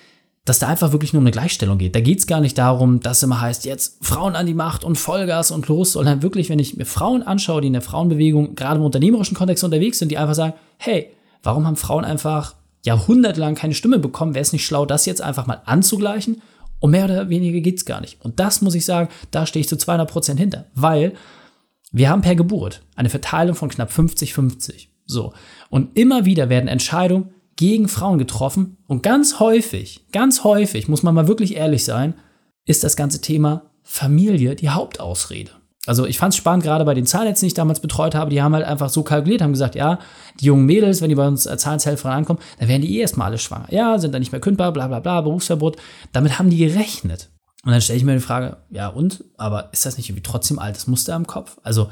dass 0.45 0.59
da 0.59 0.67
einfach 0.67 0.91
wirklich 0.91 1.11
nur 1.11 1.19
um 1.19 1.25
eine 1.25 1.31
Gleichstellung 1.31 1.79
geht. 1.79 1.95
Da 1.95 2.01
geht 2.01 2.19
es 2.19 2.27
gar 2.27 2.39
nicht 2.39 2.57
darum, 2.57 2.99
dass 2.99 3.23
immer 3.23 3.41
heißt, 3.41 3.65
jetzt 3.65 3.97
Frauen 4.05 4.35
an 4.35 4.45
die 4.45 4.53
Macht 4.53 4.83
und 4.83 4.95
Vollgas 4.95 5.49
und 5.49 5.67
los, 5.67 5.93
sondern 5.93 6.21
wirklich, 6.21 6.49
wenn 6.49 6.59
ich 6.59 6.77
mir 6.77 6.85
Frauen 6.85 7.23
anschaue, 7.23 7.61
die 7.61 7.67
in 7.67 7.73
der 7.73 7.81
Frauenbewegung 7.81 8.53
gerade 8.53 8.77
im 8.77 8.85
unternehmerischen 8.85 9.35
Kontext 9.35 9.63
unterwegs 9.63 9.97
sind, 9.97 10.09
die 10.09 10.19
einfach 10.19 10.35
sagen, 10.35 10.53
hey, 10.77 11.11
warum 11.41 11.65
haben 11.65 11.75
Frauen 11.75 12.05
einfach 12.05 12.55
jahrhundertelang 12.83 13.55
keine 13.55 13.73
Stimme 13.73 13.97
bekommen? 13.97 14.35
Wäre 14.35 14.43
es 14.43 14.53
nicht 14.53 14.65
schlau, 14.65 14.85
das 14.85 15.07
jetzt 15.07 15.21
einfach 15.21 15.47
mal 15.47 15.61
anzugleichen 15.65 16.41
und 16.79 16.91
mehr 16.91 17.05
oder 17.05 17.29
weniger 17.29 17.59
geht 17.61 17.77
es 17.77 17.85
gar 17.85 17.99
nicht. 17.99 18.23
Und 18.23 18.39
das 18.39 18.61
muss 18.61 18.75
ich 18.75 18.85
sagen, 18.85 19.09
da 19.31 19.47
stehe 19.47 19.61
ich 19.61 19.69
zu 19.69 19.77
200 19.77 20.09
Prozent 20.09 20.39
hinter, 20.39 20.65
weil 20.75 21.13
wir 21.91 22.09
haben 22.09 22.21
per 22.21 22.35
Geburt 22.35 22.83
eine 22.95 23.09
Verteilung 23.09 23.55
von 23.55 23.69
knapp 23.69 23.89
50-50. 23.89 24.89
So. 25.07 25.33
Und 25.69 25.97
immer 25.97 26.25
wieder 26.25 26.49
werden 26.49 26.67
Entscheidungen 26.67 27.31
gegen 27.55 27.87
Frauen 27.87 28.17
getroffen. 28.17 28.77
Und 28.87 29.03
ganz 29.03 29.39
häufig, 29.39 30.05
ganz 30.11 30.43
häufig, 30.43 30.87
muss 30.87 31.03
man 31.03 31.15
mal 31.15 31.27
wirklich 31.27 31.55
ehrlich 31.55 31.85
sein, 31.85 32.15
ist 32.65 32.83
das 32.83 32.95
ganze 32.95 33.21
Thema 33.21 33.71
Familie 33.83 34.55
die 34.55 34.69
Hauptausrede. 34.69 35.51
Also 35.85 36.05
ich 36.05 36.17
fand 36.17 36.33
es 36.33 36.37
spannend, 36.37 36.63
gerade 36.63 36.83
bei 36.83 36.95
den 36.95 37.05
Zahnärzten, 37.05 37.45
die 37.45 37.49
ich 37.49 37.53
damals 37.53 37.79
betreut 37.79 38.15
habe, 38.15 38.31
die 38.31 38.41
haben 38.41 38.55
halt 38.55 38.65
einfach 38.65 38.89
so 38.89 39.03
kalkuliert, 39.03 39.41
haben 39.41 39.51
gesagt, 39.51 39.75
ja, 39.75 39.99
die 40.39 40.45
jungen 40.45 40.65
Mädels, 40.65 41.01
wenn 41.01 41.09
die 41.09 41.15
bei 41.15 41.27
uns 41.27 41.45
als 41.45 41.61
Zahnhelferin 41.61 42.17
ankommen, 42.17 42.39
dann 42.59 42.67
werden 42.67 42.81
die 42.81 42.97
eh 42.97 43.01
erstmal 43.01 43.27
alle 43.27 43.37
schwanger. 43.37 43.67
Ja, 43.69 43.99
sind 43.99 44.11
dann 44.11 44.21
nicht 44.21 44.31
mehr 44.31 44.41
kündbar, 44.41 44.71
bla 44.71 44.87
bla 44.87 44.99
bla, 44.99 45.21
Berufsverbot. 45.21 45.77
Damit 46.11 46.39
haben 46.39 46.49
die 46.49 46.57
gerechnet. 46.57 47.29
Und 47.63 47.71
dann 47.71 47.81
stelle 47.81 47.97
ich 47.97 48.03
mir 48.03 48.13
die 48.13 48.19
Frage, 48.19 48.57
ja 48.71 48.87
und? 48.87 49.23
Aber 49.37 49.69
ist 49.73 49.85
das 49.85 49.97
nicht 49.97 50.09
irgendwie 50.09 50.23
trotzdem 50.23 50.59
altes 50.59 50.87
Muster 50.87 51.15
im 51.15 51.27
Kopf? 51.27 51.57
Also 51.63 51.89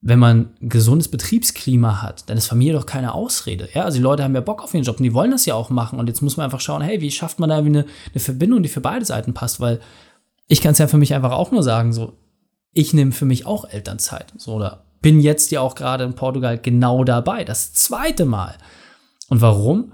wenn 0.00 0.18
man 0.18 0.50
ein 0.60 0.68
gesundes 0.68 1.08
Betriebsklima 1.08 2.02
hat, 2.02 2.30
dann 2.30 2.38
ist 2.38 2.46
Familie 2.46 2.74
doch 2.74 2.86
keine 2.86 3.14
Ausrede. 3.14 3.68
Ja, 3.74 3.84
also 3.84 3.96
die 3.96 4.02
Leute 4.02 4.22
haben 4.22 4.34
ja 4.34 4.40
Bock 4.40 4.62
auf 4.62 4.72
ihren 4.72 4.84
Job 4.84 4.98
und 4.98 5.02
die 5.02 5.14
wollen 5.14 5.32
das 5.32 5.44
ja 5.44 5.54
auch 5.54 5.70
machen. 5.70 5.98
Und 5.98 6.06
jetzt 6.06 6.22
muss 6.22 6.36
man 6.36 6.44
einfach 6.44 6.60
schauen, 6.60 6.82
hey, 6.82 7.00
wie 7.00 7.10
schafft 7.10 7.40
man 7.40 7.50
da 7.50 7.58
eine, 7.58 7.84
eine 8.12 8.20
Verbindung, 8.20 8.62
die 8.62 8.68
für 8.68 8.80
beide 8.80 9.04
Seiten 9.04 9.34
passt? 9.34 9.60
Weil 9.60 9.80
ich 10.46 10.60
kann 10.60 10.72
es 10.72 10.78
ja 10.78 10.86
für 10.86 10.98
mich 10.98 11.14
einfach 11.14 11.32
auch 11.32 11.50
nur 11.50 11.64
sagen, 11.64 11.92
so, 11.92 12.16
ich 12.72 12.94
nehme 12.94 13.12
für 13.12 13.24
mich 13.24 13.44
auch 13.44 13.64
Elternzeit. 13.64 14.32
So, 14.36 14.54
oder 14.54 14.84
bin 15.00 15.20
jetzt 15.20 15.50
ja 15.50 15.60
auch 15.60 15.74
gerade 15.74 16.04
in 16.04 16.14
Portugal 16.14 16.58
genau 16.58 17.02
dabei. 17.02 17.44
Das 17.44 17.72
zweite 17.72 18.24
Mal. 18.24 18.56
Und 19.28 19.40
warum? 19.40 19.92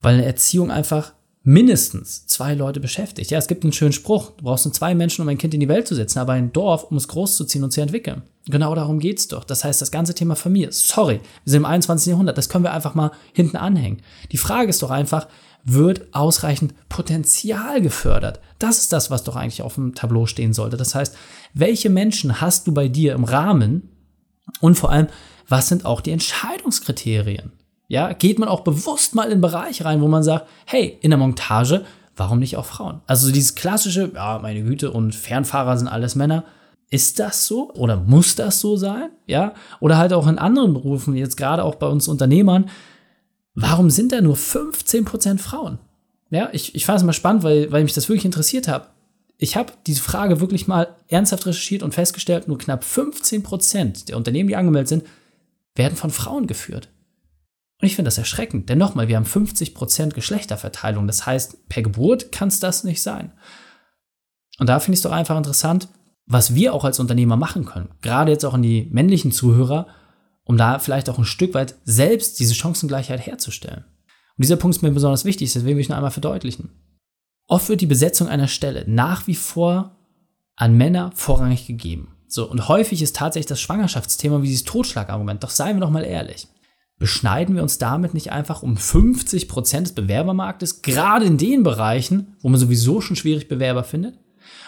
Weil 0.00 0.14
eine 0.14 0.24
Erziehung 0.24 0.70
einfach 0.70 1.12
mindestens 1.44 2.26
zwei 2.26 2.54
Leute 2.54 2.80
beschäftigt. 2.80 3.30
Ja, 3.30 3.38
es 3.38 3.46
gibt 3.46 3.64
einen 3.64 3.72
schönen 3.72 3.92
Spruch. 3.92 4.30
Du 4.30 4.44
brauchst 4.44 4.64
nur 4.64 4.72
zwei 4.72 4.94
Menschen, 4.94 5.22
um 5.22 5.28
ein 5.28 5.38
Kind 5.38 5.52
in 5.52 5.60
die 5.60 5.68
Welt 5.68 5.86
zu 5.86 5.94
setzen, 5.94 6.18
aber 6.18 6.32
ein 6.32 6.52
Dorf, 6.52 6.84
um 6.84 6.96
es 6.96 7.06
großzuziehen 7.06 7.62
und 7.62 7.70
zu 7.70 7.82
entwickeln. 7.82 8.22
Genau 8.46 8.74
darum 8.74 8.98
geht 8.98 9.18
es 9.18 9.28
doch. 9.28 9.44
Das 9.44 9.62
heißt, 9.62 9.80
das 9.80 9.90
ganze 9.90 10.14
Thema 10.14 10.36
Familie, 10.36 10.72
sorry, 10.72 11.20
wir 11.44 11.50
sind 11.50 11.60
im 11.60 11.66
21. 11.66 12.10
Jahrhundert, 12.10 12.38
das 12.38 12.48
können 12.48 12.64
wir 12.64 12.72
einfach 12.72 12.94
mal 12.94 13.12
hinten 13.34 13.58
anhängen. 13.58 14.00
Die 14.32 14.38
Frage 14.38 14.70
ist 14.70 14.82
doch 14.82 14.90
einfach, 14.90 15.28
wird 15.64 16.14
ausreichend 16.14 16.74
Potenzial 16.88 17.82
gefördert? 17.82 18.40
Das 18.58 18.78
ist 18.78 18.92
das, 18.92 19.10
was 19.10 19.24
doch 19.24 19.36
eigentlich 19.36 19.62
auf 19.62 19.74
dem 19.74 19.94
Tableau 19.94 20.26
stehen 20.26 20.54
sollte. 20.54 20.78
Das 20.78 20.94
heißt, 20.94 21.14
welche 21.52 21.90
Menschen 21.90 22.40
hast 22.40 22.66
du 22.66 22.72
bei 22.72 22.88
dir 22.88 23.14
im 23.14 23.24
Rahmen 23.24 23.90
und 24.60 24.76
vor 24.76 24.90
allem, 24.90 25.08
was 25.48 25.68
sind 25.68 25.84
auch 25.84 26.00
die 26.00 26.12
Entscheidungskriterien? 26.12 27.52
Ja, 27.88 28.12
geht 28.12 28.38
man 28.38 28.48
auch 28.48 28.60
bewusst 28.60 29.14
mal 29.14 29.24
in 29.24 29.32
einen 29.32 29.40
Bereich 29.40 29.84
rein, 29.84 30.00
wo 30.00 30.08
man 30.08 30.22
sagt, 30.22 30.48
hey, 30.66 30.98
in 31.02 31.10
der 31.10 31.18
Montage, 31.18 31.84
warum 32.16 32.38
nicht 32.38 32.56
auch 32.56 32.64
Frauen? 32.64 33.02
Also 33.06 33.30
dieses 33.30 33.54
klassische, 33.54 34.10
ja, 34.14 34.38
meine 34.40 34.62
Güte, 34.62 34.90
und 34.90 35.14
Fernfahrer 35.14 35.76
sind 35.76 35.88
alles 35.88 36.14
Männer. 36.14 36.44
Ist 36.90 37.18
das 37.18 37.46
so 37.46 37.72
oder 37.72 37.96
muss 37.96 38.36
das 38.36 38.60
so 38.60 38.76
sein? 38.76 39.10
Ja, 39.26 39.54
oder 39.80 39.98
halt 39.98 40.12
auch 40.12 40.26
in 40.26 40.38
anderen 40.38 40.74
Berufen, 40.74 41.16
jetzt 41.16 41.36
gerade 41.36 41.64
auch 41.64 41.74
bei 41.74 41.86
uns 41.86 42.08
Unternehmern, 42.08 42.70
warum 43.54 43.90
sind 43.90 44.12
da 44.12 44.20
nur 44.20 44.36
15% 44.36 45.38
Frauen? 45.38 45.78
Ja, 46.30 46.48
ich, 46.52 46.74
ich 46.74 46.86
fand 46.86 46.98
es 46.98 47.04
mal 47.04 47.12
spannend, 47.12 47.42
weil, 47.42 47.70
weil 47.70 47.82
mich 47.82 47.94
das 47.94 48.08
wirklich 48.08 48.24
interessiert 48.24 48.68
hat. 48.68 48.90
Ich 49.38 49.56
habe 49.56 49.72
diese 49.86 50.00
Frage 50.00 50.40
wirklich 50.40 50.68
mal 50.68 50.88
ernsthaft 51.08 51.46
recherchiert 51.46 51.82
und 51.82 51.94
festgestellt, 51.94 52.48
nur 52.48 52.58
knapp 52.58 52.84
15% 52.84 54.06
der 54.06 54.16
Unternehmen, 54.16 54.48
die 54.48 54.56
angemeldet 54.56 54.88
sind, 54.88 55.04
werden 55.74 55.96
von 55.96 56.10
Frauen 56.10 56.46
geführt. 56.46 56.88
Und 57.84 57.88
ich 57.88 57.96
finde 57.96 58.08
das 58.08 58.16
erschreckend, 58.16 58.70
denn 58.70 58.78
nochmal, 58.78 59.08
wir 59.08 59.16
haben 59.16 59.26
50% 59.26 60.14
Geschlechterverteilung. 60.14 61.06
Das 61.06 61.26
heißt, 61.26 61.68
per 61.68 61.82
Geburt 61.82 62.32
kann 62.32 62.48
es 62.48 62.58
das 62.58 62.82
nicht 62.82 63.02
sein. 63.02 63.32
Und 64.58 64.70
da 64.70 64.80
finde 64.80 64.94
ich 64.94 65.00
es 65.00 65.02
doch 65.02 65.12
einfach 65.12 65.36
interessant, 65.36 65.88
was 66.24 66.54
wir 66.54 66.72
auch 66.72 66.84
als 66.84 66.98
Unternehmer 66.98 67.36
machen 67.36 67.66
können. 67.66 67.90
Gerade 68.00 68.32
jetzt 68.32 68.46
auch 68.46 68.54
an 68.54 68.62
die 68.62 68.88
männlichen 68.90 69.32
Zuhörer, 69.32 69.88
um 70.44 70.56
da 70.56 70.78
vielleicht 70.78 71.10
auch 71.10 71.18
ein 71.18 71.26
Stück 71.26 71.52
weit 71.52 71.74
selbst 71.84 72.40
diese 72.40 72.54
Chancengleichheit 72.54 73.20
herzustellen. 73.20 73.84
Und 73.84 74.42
dieser 74.42 74.56
Punkt 74.56 74.76
ist 74.76 74.82
mir 74.82 74.90
besonders 74.90 75.26
wichtig, 75.26 75.52
deswegen 75.52 75.76
will 75.76 75.82
ich 75.82 75.90
noch 75.90 75.96
einmal 75.96 76.10
verdeutlichen. 76.10 76.70
Oft 77.48 77.68
wird 77.68 77.82
die 77.82 77.86
Besetzung 77.86 78.28
einer 78.28 78.48
Stelle 78.48 78.86
nach 78.86 79.26
wie 79.26 79.34
vor 79.34 79.94
an 80.56 80.74
Männer 80.74 81.10
vorrangig 81.14 81.66
gegeben. 81.66 82.16
So, 82.28 82.50
und 82.50 82.66
häufig 82.66 83.02
ist 83.02 83.16
tatsächlich 83.16 83.48
das 83.48 83.60
Schwangerschaftsthema 83.60 84.40
wie 84.40 84.48
dieses 84.48 84.64
Totschlagargument. 84.64 85.44
Doch 85.44 85.50
seien 85.50 85.76
wir 85.76 85.80
doch 85.82 85.90
mal 85.90 86.02
ehrlich. 86.02 86.48
Beschneiden 86.98 87.56
wir 87.56 87.62
uns 87.62 87.78
damit 87.78 88.14
nicht 88.14 88.30
einfach 88.32 88.62
um 88.62 88.76
50 88.76 89.48
Prozent 89.48 89.88
des 89.88 89.94
Bewerbermarktes, 89.94 90.82
gerade 90.82 91.24
in 91.24 91.38
den 91.38 91.62
Bereichen, 91.62 92.36
wo 92.40 92.48
man 92.48 92.60
sowieso 92.60 93.00
schon 93.00 93.16
schwierig 93.16 93.48
Bewerber 93.48 93.84
findet? 93.84 94.18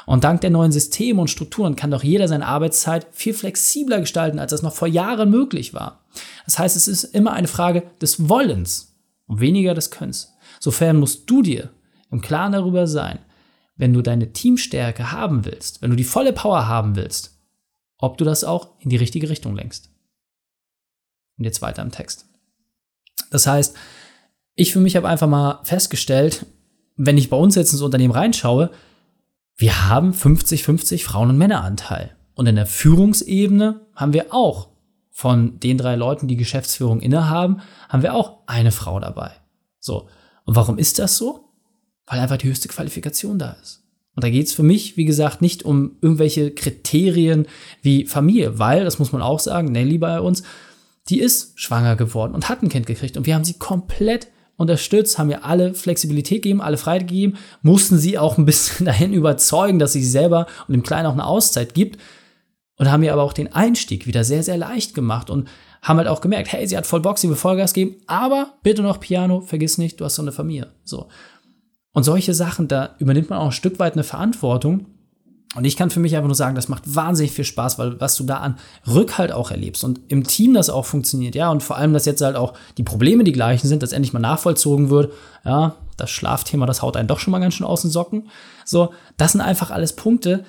Und 0.06 0.24
dank 0.24 0.40
der 0.40 0.50
neuen 0.50 0.72
Systeme 0.72 1.20
und 1.20 1.30
Strukturen 1.30 1.76
kann 1.76 1.90
doch 1.90 2.04
jeder 2.04 2.28
seine 2.28 2.46
Arbeitszeit 2.46 3.08
viel 3.12 3.34
flexibler 3.34 4.00
gestalten, 4.00 4.38
als 4.38 4.50
das 4.50 4.62
noch 4.62 4.74
vor 4.74 4.88
Jahren 4.88 5.30
möglich 5.30 5.74
war. 5.74 6.04
Das 6.44 6.58
heißt, 6.58 6.76
es 6.76 6.88
ist 6.88 7.04
immer 7.04 7.32
eine 7.32 7.48
Frage 7.48 7.82
des 8.00 8.28
Wollens 8.28 8.96
und 9.26 9.40
weniger 9.40 9.74
des 9.74 9.90
Könns. 9.90 10.34
Sofern 10.60 10.98
musst 10.98 11.28
du 11.28 11.42
dir 11.42 11.70
im 12.10 12.20
Klaren 12.20 12.52
darüber 12.52 12.86
sein, 12.86 13.18
wenn 13.76 13.92
du 13.92 14.00
deine 14.00 14.32
Teamstärke 14.32 15.12
haben 15.12 15.44
willst, 15.44 15.82
wenn 15.82 15.90
du 15.90 15.96
die 15.96 16.04
volle 16.04 16.32
Power 16.32 16.66
haben 16.66 16.96
willst, 16.96 17.38
ob 17.98 18.16
du 18.16 18.24
das 18.24 18.44
auch 18.44 18.70
in 18.78 18.90
die 18.90 18.96
richtige 18.96 19.28
Richtung 19.28 19.54
lenkst. 19.54 19.90
Und 21.38 21.44
jetzt 21.44 21.62
weiter 21.62 21.82
im 21.82 21.90
Text. 21.90 22.26
Das 23.30 23.46
heißt, 23.46 23.76
ich 24.54 24.72
für 24.72 24.80
mich 24.80 24.96
habe 24.96 25.08
einfach 25.08 25.28
mal 25.28 25.60
festgestellt, 25.64 26.46
wenn 26.96 27.18
ich 27.18 27.28
bei 27.28 27.36
uns 27.36 27.54
jetzt 27.54 27.72
ins 27.72 27.82
Unternehmen 27.82 28.14
reinschaue, 28.14 28.70
wir 29.56 29.88
haben 29.88 30.12
50-50 30.12 31.04
Frauen- 31.04 31.30
und 31.30 31.38
Männeranteil. 31.38 32.16
Und 32.34 32.46
in 32.46 32.56
der 32.56 32.66
Führungsebene 32.66 33.80
haben 33.94 34.12
wir 34.12 34.34
auch 34.34 34.68
von 35.10 35.58
den 35.60 35.78
drei 35.78 35.96
Leuten, 35.96 36.28
die 36.28 36.36
Geschäftsführung 36.36 37.00
innehaben, 37.00 37.60
haben 37.88 38.02
wir 38.02 38.14
auch 38.14 38.42
eine 38.46 38.72
Frau 38.72 39.00
dabei. 39.00 39.32
So. 39.80 40.08
Und 40.44 40.56
warum 40.56 40.78
ist 40.78 40.98
das 40.98 41.16
so? 41.16 41.46
weil 42.06 42.20
einfach 42.20 42.38
die 42.38 42.48
höchste 42.48 42.68
Qualifikation 42.68 43.38
da 43.38 43.56
ist. 43.62 43.82
Und 44.14 44.24
da 44.24 44.30
geht 44.30 44.46
es 44.46 44.54
für 44.54 44.62
mich, 44.62 44.96
wie 44.96 45.04
gesagt, 45.04 45.42
nicht 45.42 45.64
um 45.64 45.96
irgendwelche 46.00 46.50
Kriterien 46.50 47.46
wie 47.82 48.06
Familie, 48.06 48.58
weil, 48.58 48.84
das 48.84 48.98
muss 48.98 49.12
man 49.12 49.20
auch 49.20 49.40
sagen, 49.40 49.72
Nelly 49.72 49.98
bei 49.98 50.20
uns, 50.20 50.42
die 51.08 51.20
ist 51.20 51.58
schwanger 51.58 51.96
geworden 51.96 52.34
und 52.34 52.48
hat 52.48 52.62
ein 52.62 52.68
Kind 52.68 52.86
gekriegt. 52.86 53.16
Und 53.16 53.26
wir 53.26 53.34
haben 53.34 53.44
sie 53.44 53.54
komplett 53.54 54.28
unterstützt, 54.56 55.18
haben 55.18 55.30
ihr 55.30 55.44
alle 55.44 55.74
Flexibilität 55.74 56.42
gegeben, 56.42 56.60
alle 56.60 56.78
Freiheit 56.78 57.08
gegeben, 57.08 57.36
mussten 57.62 57.98
sie 57.98 58.18
auch 58.18 58.38
ein 58.38 58.46
bisschen 58.46 58.86
dahin 58.86 59.12
überzeugen, 59.12 59.78
dass 59.78 59.92
sie 59.92 60.02
sich 60.02 60.12
selber 60.12 60.46
und 60.66 60.72
dem 60.72 60.82
Kleinen 60.82 61.06
auch 61.06 61.12
eine 61.12 61.26
Auszeit 61.26 61.74
gibt. 61.74 62.00
Und 62.78 62.90
haben 62.90 63.02
ihr 63.02 63.12
aber 63.14 63.22
auch 63.22 63.32
den 63.32 63.52
Einstieg 63.54 64.06
wieder 64.06 64.22
sehr, 64.22 64.42
sehr 64.42 64.58
leicht 64.58 64.94
gemacht 64.94 65.30
und 65.30 65.48
haben 65.80 65.96
halt 65.96 66.08
auch 66.08 66.20
gemerkt, 66.20 66.52
hey, 66.52 66.66
sie 66.66 66.76
hat 66.76 66.86
voll 66.86 67.00
Bock, 67.00 67.18
sie 67.18 67.28
will 67.28 67.36
Vollgas 67.36 67.72
geben, 67.72 67.96
aber 68.06 68.54
bitte 68.62 68.82
noch 68.82 69.00
Piano, 69.00 69.40
vergiss 69.40 69.78
nicht, 69.78 69.98
du 69.98 70.04
hast 70.04 70.16
so 70.16 70.22
eine 70.22 70.32
Familie. 70.32 70.72
So. 70.84 71.08
Und 71.92 72.02
solche 72.02 72.34
Sachen, 72.34 72.68
da 72.68 72.94
übernimmt 72.98 73.30
man 73.30 73.38
auch 73.38 73.46
ein 73.46 73.52
Stück 73.52 73.78
weit 73.78 73.94
eine 73.94 74.04
Verantwortung. 74.04 74.86
Und 75.54 75.64
ich 75.64 75.76
kann 75.76 75.90
für 75.90 76.00
mich 76.00 76.14
einfach 76.16 76.28
nur 76.28 76.34
sagen, 76.34 76.54
das 76.54 76.68
macht 76.68 76.94
wahnsinnig 76.94 77.32
viel 77.32 77.44
Spaß, 77.44 77.78
weil 77.78 78.00
was 78.00 78.16
du 78.16 78.24
da 78.24 78.38
an 78.38 78.58
Rückhalt 78.86 79.32
auch 79.32 79.50
erlebst 79.50 79.84
und 79.84 80.00
im 80.08 80.24
Team 80.24 80.52
das 80.52 80.68
auch 80.68 80.84
funktioniert, 80.84 81.34
ja, 81.34 81.50
und 81.50 81.62
vor 81.62 81.76
allem, 81.76 81.92
dass 81.92 82.04
jetzt 82.04 82.20
halt 82.20 82.36
auch 82.36 82.54
die 82.76 82.82
Probleme 82.82 83.24
die 83.24 83.32
gleichen 83.32 83.68
sind, 83.68 83.82
dass 83.82 83.92
endlich 83.92 84.12
mal 84.12 84.18
nachvollzogen 84.18 84.90
wird, 84.90 85.12
ja, 85.44 85.76
das 85.96 86.10
Schlafthema, 86.10 86.66
das 86.66 86.82
haut 86.82 86.96
einen 86.96 87.08
doch 87.08 87.20
schon 87.20 87.30
mal 87.30 87.38
ganz 87.38 87.54
schön 87.54 87.66
aus 87.66 87.82
den 87.82 87.90
Socken. 87.90 88.28
So, 88.64 88.92
das 89.16 89.32
sind 89.32 89.40
einfach 89.40 89.70
alles 89.70 89.94
Punkte, 89.94 90.44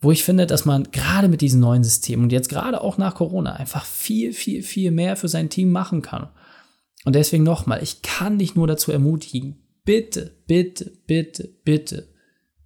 wo 0.00 0.10
ich 0.10 0.24
finde, 0.24 0.46
dass 0.46 0.64
man 0.64 0.84
gerade 0.90 1.28
mit 1.28 1.40
diesen 1.40 1.60
neuen 1.60 1.84
Systemen 1.84 2.24
und 2.24 2.32
jetzt 2.32 2.48
gerade 2.48 2.80
auch 2.80 2.96
nach 2.96 3.14
Corona 3.14 3.54
einfach 3.54 3.84
viel, 3.84 4.32
viel, 4.32 4.62
viel 4.62 4.90
mehr 4.90 5.16
für 5.16 5.28
sein 5.28 5.50
Team 5.50 5.70
machen 5.70 6.00
kann. 6.00 6.28
Und 7.04 7.14
deswegen 7.14 7.44
nochmal, 7.44 7.82
ich 7.82 8.02
kann 8.02 8.38
dich 8.38 8.54
nur 8.54 8.66
dazu 8.66 8.90
ermutigen, 8.90 9.56
bitte, 9.84 10.32
bitte, 10.46 10.92
bitte, 11.06 11.50
bitte, 11.64 12.08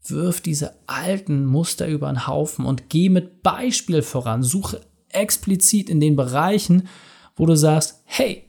wirf 0.04 0.40
diese 0.40 0.74
alten 0.86 1.44
Muster 1.44 1.86
über 1.86 2.08
den 2.08 2.26
Haufen 2.26 2.64
und 2.64 2.88
geh 2.88 3.08
mit 3.08 3.42
Beispiel 3.42 4.02
voran. 4.02 4.42
Suche 4.42 4.80
explizit 5.08 5.90
in 5.90 6.00
den 6.00 6.16
Bereichen, 6.16 6.88
wo 7.36 7.46
du 7.46 7.54
sagst, 7.54 8.02
hey, 8.04 8.48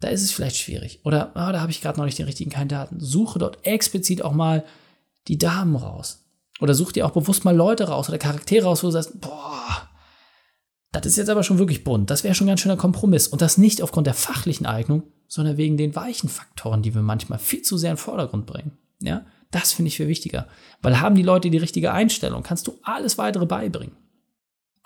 da 0.00 0.08
ist 0.08 0.22
es 0.22 0.32
vielleicht 0.32 0.56
schwierig. 0.56 1.00
Oder 1.04 1.30
oh, 1.34 1.52
da 1.52 1.60
habe 1.60 1.70
ich 1.70 1.80
gerade 1.80 1.98
noch 1.98 2.06
nicht 2.06 2.18
den 2.18 2.26
richtigen 2.26 2.50
Kandidaten. 2.50 3.00
Suche 3.00 3.38
dort 3.38 3.64
explizit 3.66 4.22
auch 4.22 4.32
mal 4.32 4.64
die 5.28 5.38
Damen 5.38 5.76
raus. 5.76 6.24
Oder 6.60 6.74
such 6.74 6.92
dir 6.92 7.06
auch 7.06 7.12
bewusst 7.12 7.44
mal 7.44 7.56
Leute 7.56 7.88
raus 7.88 8.08
oder 8.08 8.18
Charaktere 8.18 8.66
raus, 8.66 8.82
wo 8.82 8.88
du 8.88 8.92
sagst, 8.92 9.20
boah, 9.20 9.88
das 10.92 11.06
ist 11.06 11.16
jetzt 11.16 11.30
aber 11.30 11.42
schon 11.42 11.58
wirklich 11.58 11.84
bunt. 11.84 12.10
Das 12.10 12.24
wäre 12.24 12.34
schon 12.34 12.46
ein 12.46 12.48
ganz 12.48 12.60
schöner 12.60 12.76
Kompromiss. 12.76 13.28
Und 13.28 13.42
das 13.42 13.58
nicht 13.58 13.82
aufgrund 13.82 14.06
der 14.06 14.14
fachlichen 14.14 14.66
Eignung, 14.66 15.04
sondern 15.28 15.56
wegen 15.56 15.76
den 15.76 15.94
weichen 15.94 16.28
Faktoren, 16.28 16.82
die 16.82 16.94
wir 16.94 17.02
manchmal 17.02 17.38
viel 17.38 17.62
zu 17.62 17.76
sehr 17.76 17.90
in 17.90 17.96
den 17.96 18.02
Vordergrund 18.02 18.46
bringen. 18.46 18.78
Ja, 19.00 19.24
das 19.50 19.72
finde 19.72 19.88
ich 19.88 19.96
viel 19.96 20.08
wichtiger. 20.08 20.48
Weil 20.82 21.00
haben 21.00 21.14
die 21.14 21.22
Leute 21.22 21.50
die 21.50 21.58
richtige 21.58 21.92
Einstellung, 21.92 22.42
kannst 22.42 22.66
du 22.66 22.78
alles 22.82 23.18
weitere 23.18 23.46
beibringen. 23.46 23.96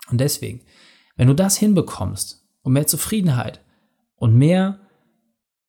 Und 0.09 0.19
deswegen, 0.19 0.61
wenn 1.15 1.27
du 1.27 1.33
das 1.33 1.57
hinbekommst 1.57 2.45
und 2.61 2.73
mehr 2.73 2.87
Zufriedenheit 2.87 3.61
und 4.15 4.35
mehr 4.35 4.79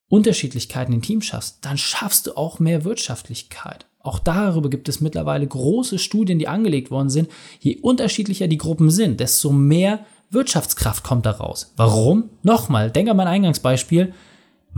Unterschiedlichkeiten 0.09 0.93
im 0.93 1.03
Team 1.03 1.21
schaffst, 1.21 1.65
dann 1.65 1.79
schaffst 1.79 2.27
du 2.27 2.37
auch 2.37 2.59
mehr 2.59 2.85
Wirtschaftlichkeit. 2.85 3.87
Auch 4.01 4.19
darüber 4.19 4.71
gibt 4.71 4.89
es 4.89 5.01
mittlerweile 5.01 5.47
große 5.47 5.99
Studien, 5.99 6.39
die 6.39 6.47
angelegt 6.47 6.91
worden 6.91 7.11
sind. 7.11 7.29
Je 7.59 7.77
unterschiedlicher 7.81 8.47
die 8.47 8.59
Gruppen 8.59 8.91
sind, 8.91 9.19
desto 9.19 9.51
mehr 9.51 10.07
Wirtschaftskraft 10.31 11.03
kommt 11.03 11.27
daraus. 11.27 11.73
Warum? 11.77 12.31
Nochmal, 12.43 12.91
denk 12.91 13.09
an 13.09 13.17
mein 13.17 13.27
Eingangsbeispiel 13.27 14.13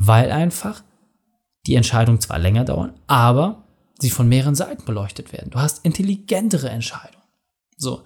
weil 0.00 0.30
einfach 0.30 0.84
die 1.66 1.74
Entscheidungen 1.74 2.20
zwar 2.20 2.38
länger 2.38 2.64
dauern, 2.64 2.94
aber 3.08 3.64
sie 3.98 4.10
von 4.10 4.28
mehreren 4.28 4.54
Seiten 4.54 4.84
beleuchtet 4.84 5.32
werden. 5.32 5.50
Du 5.50 5.58
hast 5.58 5.84
intelligentere 5.84 6.70
Entscheidungen. 6.70 7.24
So. 7.76 7.98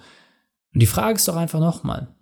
Und 0.74 0.80
die 0.80 0.86
Frage 0.86 1.16
ist 1.16 1.28
doch 1.28 1.36
einfach 1.36 1.60
nochmal, 1.60 2.14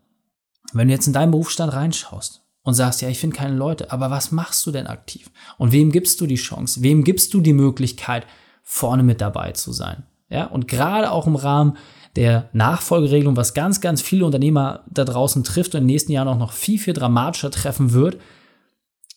wenn 0.73 0.89
du 0.89 0.95
jetzt 0.95 1.07
in 1.07 1.13
deinen 1.13 1.31
Berufsstand 1.31 1.73
reinschaust 1.73 2.43
und 2.63 2.75
sagst, 2.75 3.01
ja, 3.01 3.09
ich 3.09 3.19
finde 3.19 3.37
keine 3.37 3.57
Leute, 3.57 3.93
aber 3.93 4.11
was 4.11 4.33
machst 4.33 4.67
du 4.67 4.71
denn 4.71 4.87
aktiv? 4.87 5.31
Und 5.59 5.73
wem 5.73 5.93
gibst 5.93 6.21
du 6.21 6.27
die 6.27 6.37
Chance? 6.37 6.83
Wem 6.83 7.05
gibst 7.05 7.33
du 7.35 7.41
die 7.41 7.53
Möglichkeit, 7.53 8.27
vorne 8.63 9.03
mit 9.03 9.21
dabei 9.21 9.53
zu 9.53 9.73
sein? 9.73 10.05
Ja, 10.29 10.47
und 10.47 10.69
gerade 10.69 11.11
auch 11.11 11.27
im 11.27 11.37
Rahmen 11.37 11.77
der 12.17 12.51
Nachfolgeregelung, 12.53 13.37
was 13.37 13.55
ganz, 13.55 13.81
ganz 13.81 14.03
viele 14.03 14.25
Unternehmer 14.25 14.85
da 14.91 15.05
draußen 15.05 15.45
trifft 15.45 15.75
und 15.75 15.83
in 15.83 15.85
den 15.85 15.93
nächsten 15.93 16.13
Jahren 16.13 16.29
auch 16.29 16.39
noch 16.39 16.53
viel, 16.53 16.79
viel 16.79 16.95
dramatischer 16.95 17.51
treffen 17.51 17.93
wird, 17.93 18.21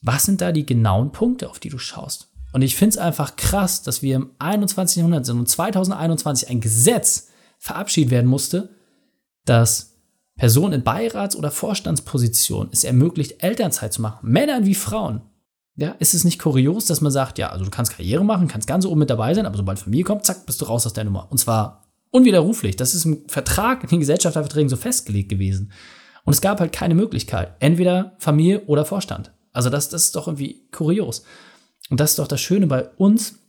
was 0.02 0.26
sind 0.26 0.42
da 0.42 0.52
die 0.52 0.66
genauen 0.66 1.12
Punkte, 1.12 1.50
auf 1.50 1.60
die 1.60 1.70
du 1.70 1.78
schaust? 1.78 2.33
Und 2.54 2.62
ich 2.62 2.76
finde 2.76 2.92
es 2.92 2.98
einfach 2.98 3.36
krass, 3.36 3.82
dass 3.82 4.02
wir 4.02 4.16
im 4.16 4.30
21. 4.40 4.98
Jahrhundert 4.98 5.26
sind 5.26 5.40
und 5.40 5.50
2021 5.50 6.50
ein 6.50 6.62
Gesetz 6.62 7.30
verabschiedet 7.58 8.12
werden 8.12 8.30
musste, 8.30 8.70
dass 9.46 9.98
Personen 10.36 10.74
in 10.74 10.84
Beirats- 10.84 11.36
oder 11.36 11.52
Vorstandspositionen 11.52 12.70
es 12.72 12.84
ermöglicht, 12.84 13.44
Elternzeit 13.44 13.92
zu 13.92 14.02
machen, 14.02 14.30
Männern 14.30 14.66
wie 14.66 14.76
Frauen. 14.76 15.22
Ja, 15.76 15.90
ist 16.00 16.14
es 16.14 16.24
nicht 16.24 16.40
kurios, 16.40 16.86
dass 16.86 17.02
man 17.02 17.12
sagt, 17.12 17.40
ja, 17.40 17.50
also 17.50 17.66
du 17.66 17.72
kannst 17.72 17.94
Karriere 17.94 18.24
machen, 18.24 18.48
kannst 18.48 18.68
ganz 18.68 18.86
oben 18.86 19.00
mit 19.00 19.10
dabei 19.10 19.34
sein, 19.34 19.48
aber 19.48 19.58
sobald 19.58 19.80
Familie 19.80 20.06
kommt, 20.06 20.24
zack, 20.24 20.46
bist 20.46 20.62
du 20.62 20.66
raus 20.66 20.86
aus 20.86 20.94
der 20.94 21.04
Nummer. 21.04 21.28
Und 21.32 21.40
zwar 21.40 21.88
unwiderruflich. 22.12 22.76
Das 22.76 22.94
ist 22.94 23.06
im 23.06 23.28
Vertrag, 23.28 23.84
in 23.84 23.90
den 23.90 24.00
Gesellschaftsverträgen 24.00 24.70
so 24.70 24.78
festgelegt 24.78 25.30
gewesen. 25.30 25.72
Und 26.26 26.34
es 26.34 26.42
gab 26.42 26.60
halt 26.60 26.72
keine 26.72 26.94
Möglichkeit. 26.94 27.56
Entweder 27.60 28.16
Familie 28.20 28.62
oder 28.68 28.86
Vorstand. 28.86 29.32
Also 29.52 29.72
das, 29.72 29.90
das 29.90 30.06
ist 30.06 30.16
doch 30.16 30.28
irgendwie 30.28 30.68
kurios. 30.72 31.24
Und 31.90 32.00
das 32.00 32.12
ist 32.12 32.20
doch 32.20 32.28
das 32.28 32.42
Schöne 32.42 32.68
bei 32.68 32.88
uns, 32.98 33.40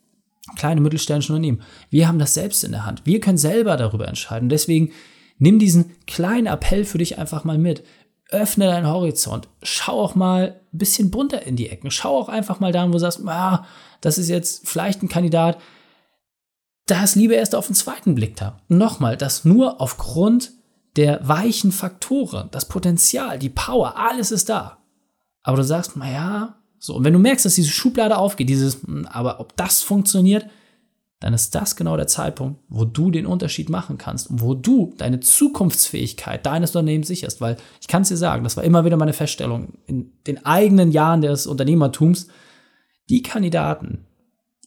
kleine 0.57 0.81
mittelständischen 0.81 1.35
Unternehmen. 1.35 1.63
Wir 1.91 2.09
haben 2.09 2.19
das 2.19 2.35
selbst 2.35 2.65
in 2.65 2.73
der 2.73 2.85
Hand. 2.85 3.03
Wir 3.05 3.21
können 3.21 3.39
selber 3.39 3.77
darüber 3.77 4.09
entscheiden. 4.09 4.49
Deswegen 4.49 4.93
nimm 5.39 5.59
diesen 5.59 5.93
kleinen 6.07 6.47
Appell 6.47 6.85
für 6.85 6.99
dich 6.99 7.19
einfach 7.19 7.45
mal 7.45 7.59
mit. 7.59 7.85
Öffne 8.31 8.67
deinen 8.67 8.89
Horizont. 8.89 9.49
Schau 9.63 10.01
auch 10.01 10.15
mal 10.15 10.61
ein 10.73 10.79
bisschen 10.79 11.11
bunter 11.11 11.43
in 11.43 11.57
die 11.57 11.69
Ecken. 11.69 11.91
Schau 11.91 12.19
auch 12.19 12.29
einfach 12.29 12.61
mal 12.61 12.73
da, 12.73 12.87
wo 12.89 12.93
du 12.93 12.99
sagst, 12.99 13.21
ah, 13.27 13.67
das 14.01 14.19
ist 14.19 14.29
jetzt 14.29 14.69
vielleicht 14.69 15.03
ein 15.03 15.09
Kandidat, 15.09 15.59
das 16.87 17.15
lieber 17.15 17.35
erst 17.35 17.55
auf 17.55 17.67
den 17.67 17.75
zweiten 17.75 18.15
Blick 18.15 18.37
da. 18.37 18.61
Nochmal, 18.69 19.17
das 19.17 19.45
nur 19.45 19.81
aufgrund 19.81 20.53
der 20.97 21.27
weichen 21.27 21.73
Faktoren, 21.73 22.49
das 22.51 22.69
Potenzial, 22.69 23.39
die 23.39 23.49
Power, 23.49 23.97
alles 23.97 24.31
ist 24.31 24.49
da. 24.49 24.79
Aber 25.43 25.57
du 25.57 25.65
sagst, 25.65 25.97
naja, 25.97 26.57
so. 26.85 26.95
Und 26.95 27.05
wenn 27.05 27.13
du 27.13 27.19
merkst, 27.19 27.45
dass 27.47 27.55
diese 27.55 27.71
Schublade 27.71 28.19
aufgeht, 28.19 28.49
dieses, 28.49 28.83
hm, 28.83 29.07
aber 29.07 29.41
ob 29.41 29.57
das 29.57 29.83
funktioniert, 29.83 30.47
dann 31.21 31.33
ist 31.33 31.55
das 31.55 31.77
genau 31.77 31.97
der 31.97 32.07
Zeitpunkt, 32.07 32.61
wo 32.69 32.85
du 32.85 33.11
den 33.11 33.25
Unterschied 33.25 33.71
machen 33.71 33.97
kannst 33.97 34.29
und 34.29 34.43
wo 34.43 34.53
du 34.53 34.93
deine 34.99 35.21
Zukunftsfähigkeit 35.21 36.45
deines 36.45 36.71
Unternehmens 36.71 37.09
sicherst. 37.09 37.41
Weil 37.41 37.57
ich 37.81 37.89
kann 37.89 38.03
es 38.03 38.09
dir 38.09 38.19
sagen, 38.19 38.45
das 38.45 38.59
war 38.59 38.65
immer 38.65 38.85
wieder 38.85 38.99
meine 38.99 39.15
Feststellung 39.15 39.79
in 39.87 40.13
den 40.27 40.45
eigenen 40.45 40.93
Jahren 40.93 41.23
des 41.23 41.47
Unternehmertums. 41.47 42.29
Die 43.09 43.23
Kandidaten, 43.23 44.05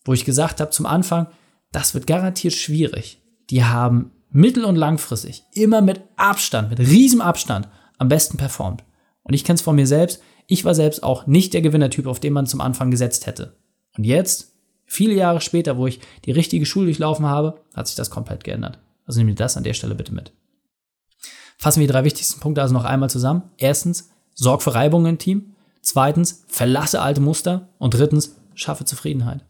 wo 0.03 0.13
ich 0.13 0.25
gesagt 0.25 0.59
habe 0.59 0.71
zum 0.71 0.87
Anfang, 0.87 1.27
das 1.71 1.93
wird 1.93 2.07
garantiert 2.07 2.55
schwierig, 2.55 3.21
die 3.51 3.63
haben 3.63 4.11
mittel- 4.31 4.65
und 4.65 4.75
langfristig 4.75 5.43
immer 5.53 5.81
mit 5.81 6.01
Abstand, 6.15 6.71
mit 6.71 6.79
riesem 6.79 7.21
Abstand 7.21 7.67
am 7.99 8.07
besten 8.07 8.37
performt. 8.37 8.83
Und 9.21 9.35
ich 9.35 9.43
kenne 9.43 9.55
es 9.55 9.61
von 9.61 9.75
mir 9.75 9.85
selbst. 9.85 10.21
Ich 10.47 10.65
war 10.65 10.73
selbst 10.73 11.03
auch 11.03 11.27
nicht 11.27 11.53
der 11.53 11.61
Gewinnertyp, 11.61 12.07
auf 12.07 12.19
den 12.19 12.33
man 12.33 12.47
zum 12.47 12.61
Anfang 12.61 12.89
gesetzt 12.89 13.27
hätte. 13.27 13.53
Und 13.97 14.05
jetzt, 14.05 14.53
viele 14.85 15.13
Jahre 15.13 15.41
später, 15.41 15.77
wo 15.77 15.87
ich 15.87 15.99
die 16.25 16.31
richtige 16.31 16.65
Schule 16.65 16.85
durchlaufen 16.85 17.25
habe, 17.25 17.61
hat 17.75 17.87
sich 17.87 17.97
das 17.97 18.09
komplett 18.09 18.45
geändert. 18.45 18.79
Also 19.05 19.19
nimm 19.19 19.27
dir 19.27 19.35
das 19.35 19.57
an 19.57 19.63
der 19.63 19.73
Stelle 19.73 19.95
bitte 19.95 20.13
mit. 20.13 20.31
Fassen 21.57 21.81
wir 21.81 21.87
die 21.87 21.91
drei 21.91 22.03
wichtigsten 22.03 22.39
Punkte 22.39 22.61
also 22.61 22.73
noch 22.73 22.85
einmal 22.85 23.09
zusammen. 23.09 23.43
Erstens, 23.57 24.09
sorg 24.33 24.61
für 24.61 24.73
Reibungen 24.73 25.07
im 25.07 25.17
Team. 25.17 25.55
Zweitens, 25.81 26.45
verlasse 26.47 27.01
alte 27.01 27.21
Muster. 27.21 27.69
Und 27.77 27.93
drittens, 27.93 28.35
schaffe 28.53 28.85
Zufriedenheit. 28.85 29.43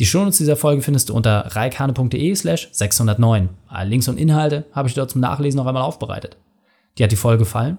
Die 0.00 0.06
Shownotes 0.06 0.38
dieser 0.38 0.56
Folge 0.56 0.82
findest 0.82 1.08
du 1.08 1.14
unter 1.14 1.54
reikane.de 1.54 2.34
slash 2.34 2.68
609. 2.72 3.48
Alle 3.68 3.90
Links 3.90 4.08
und 4.08 4.18
Inhalte 4.18 4.64
habe 4.72 4.88
ich 4.88 4.94
dort 4.94 5.10
zum 5.10 5.20
Nachlesen 5.20 5.56
noch 5.56 5.66
einmal 5.66 5.84
aufbereitet. 5.84 6.36
Dir 6.98 7.04
hat 7.04 7.12
die 7.12 7.16
Folge 7.16 7.44
gefallen? 7.44 7.78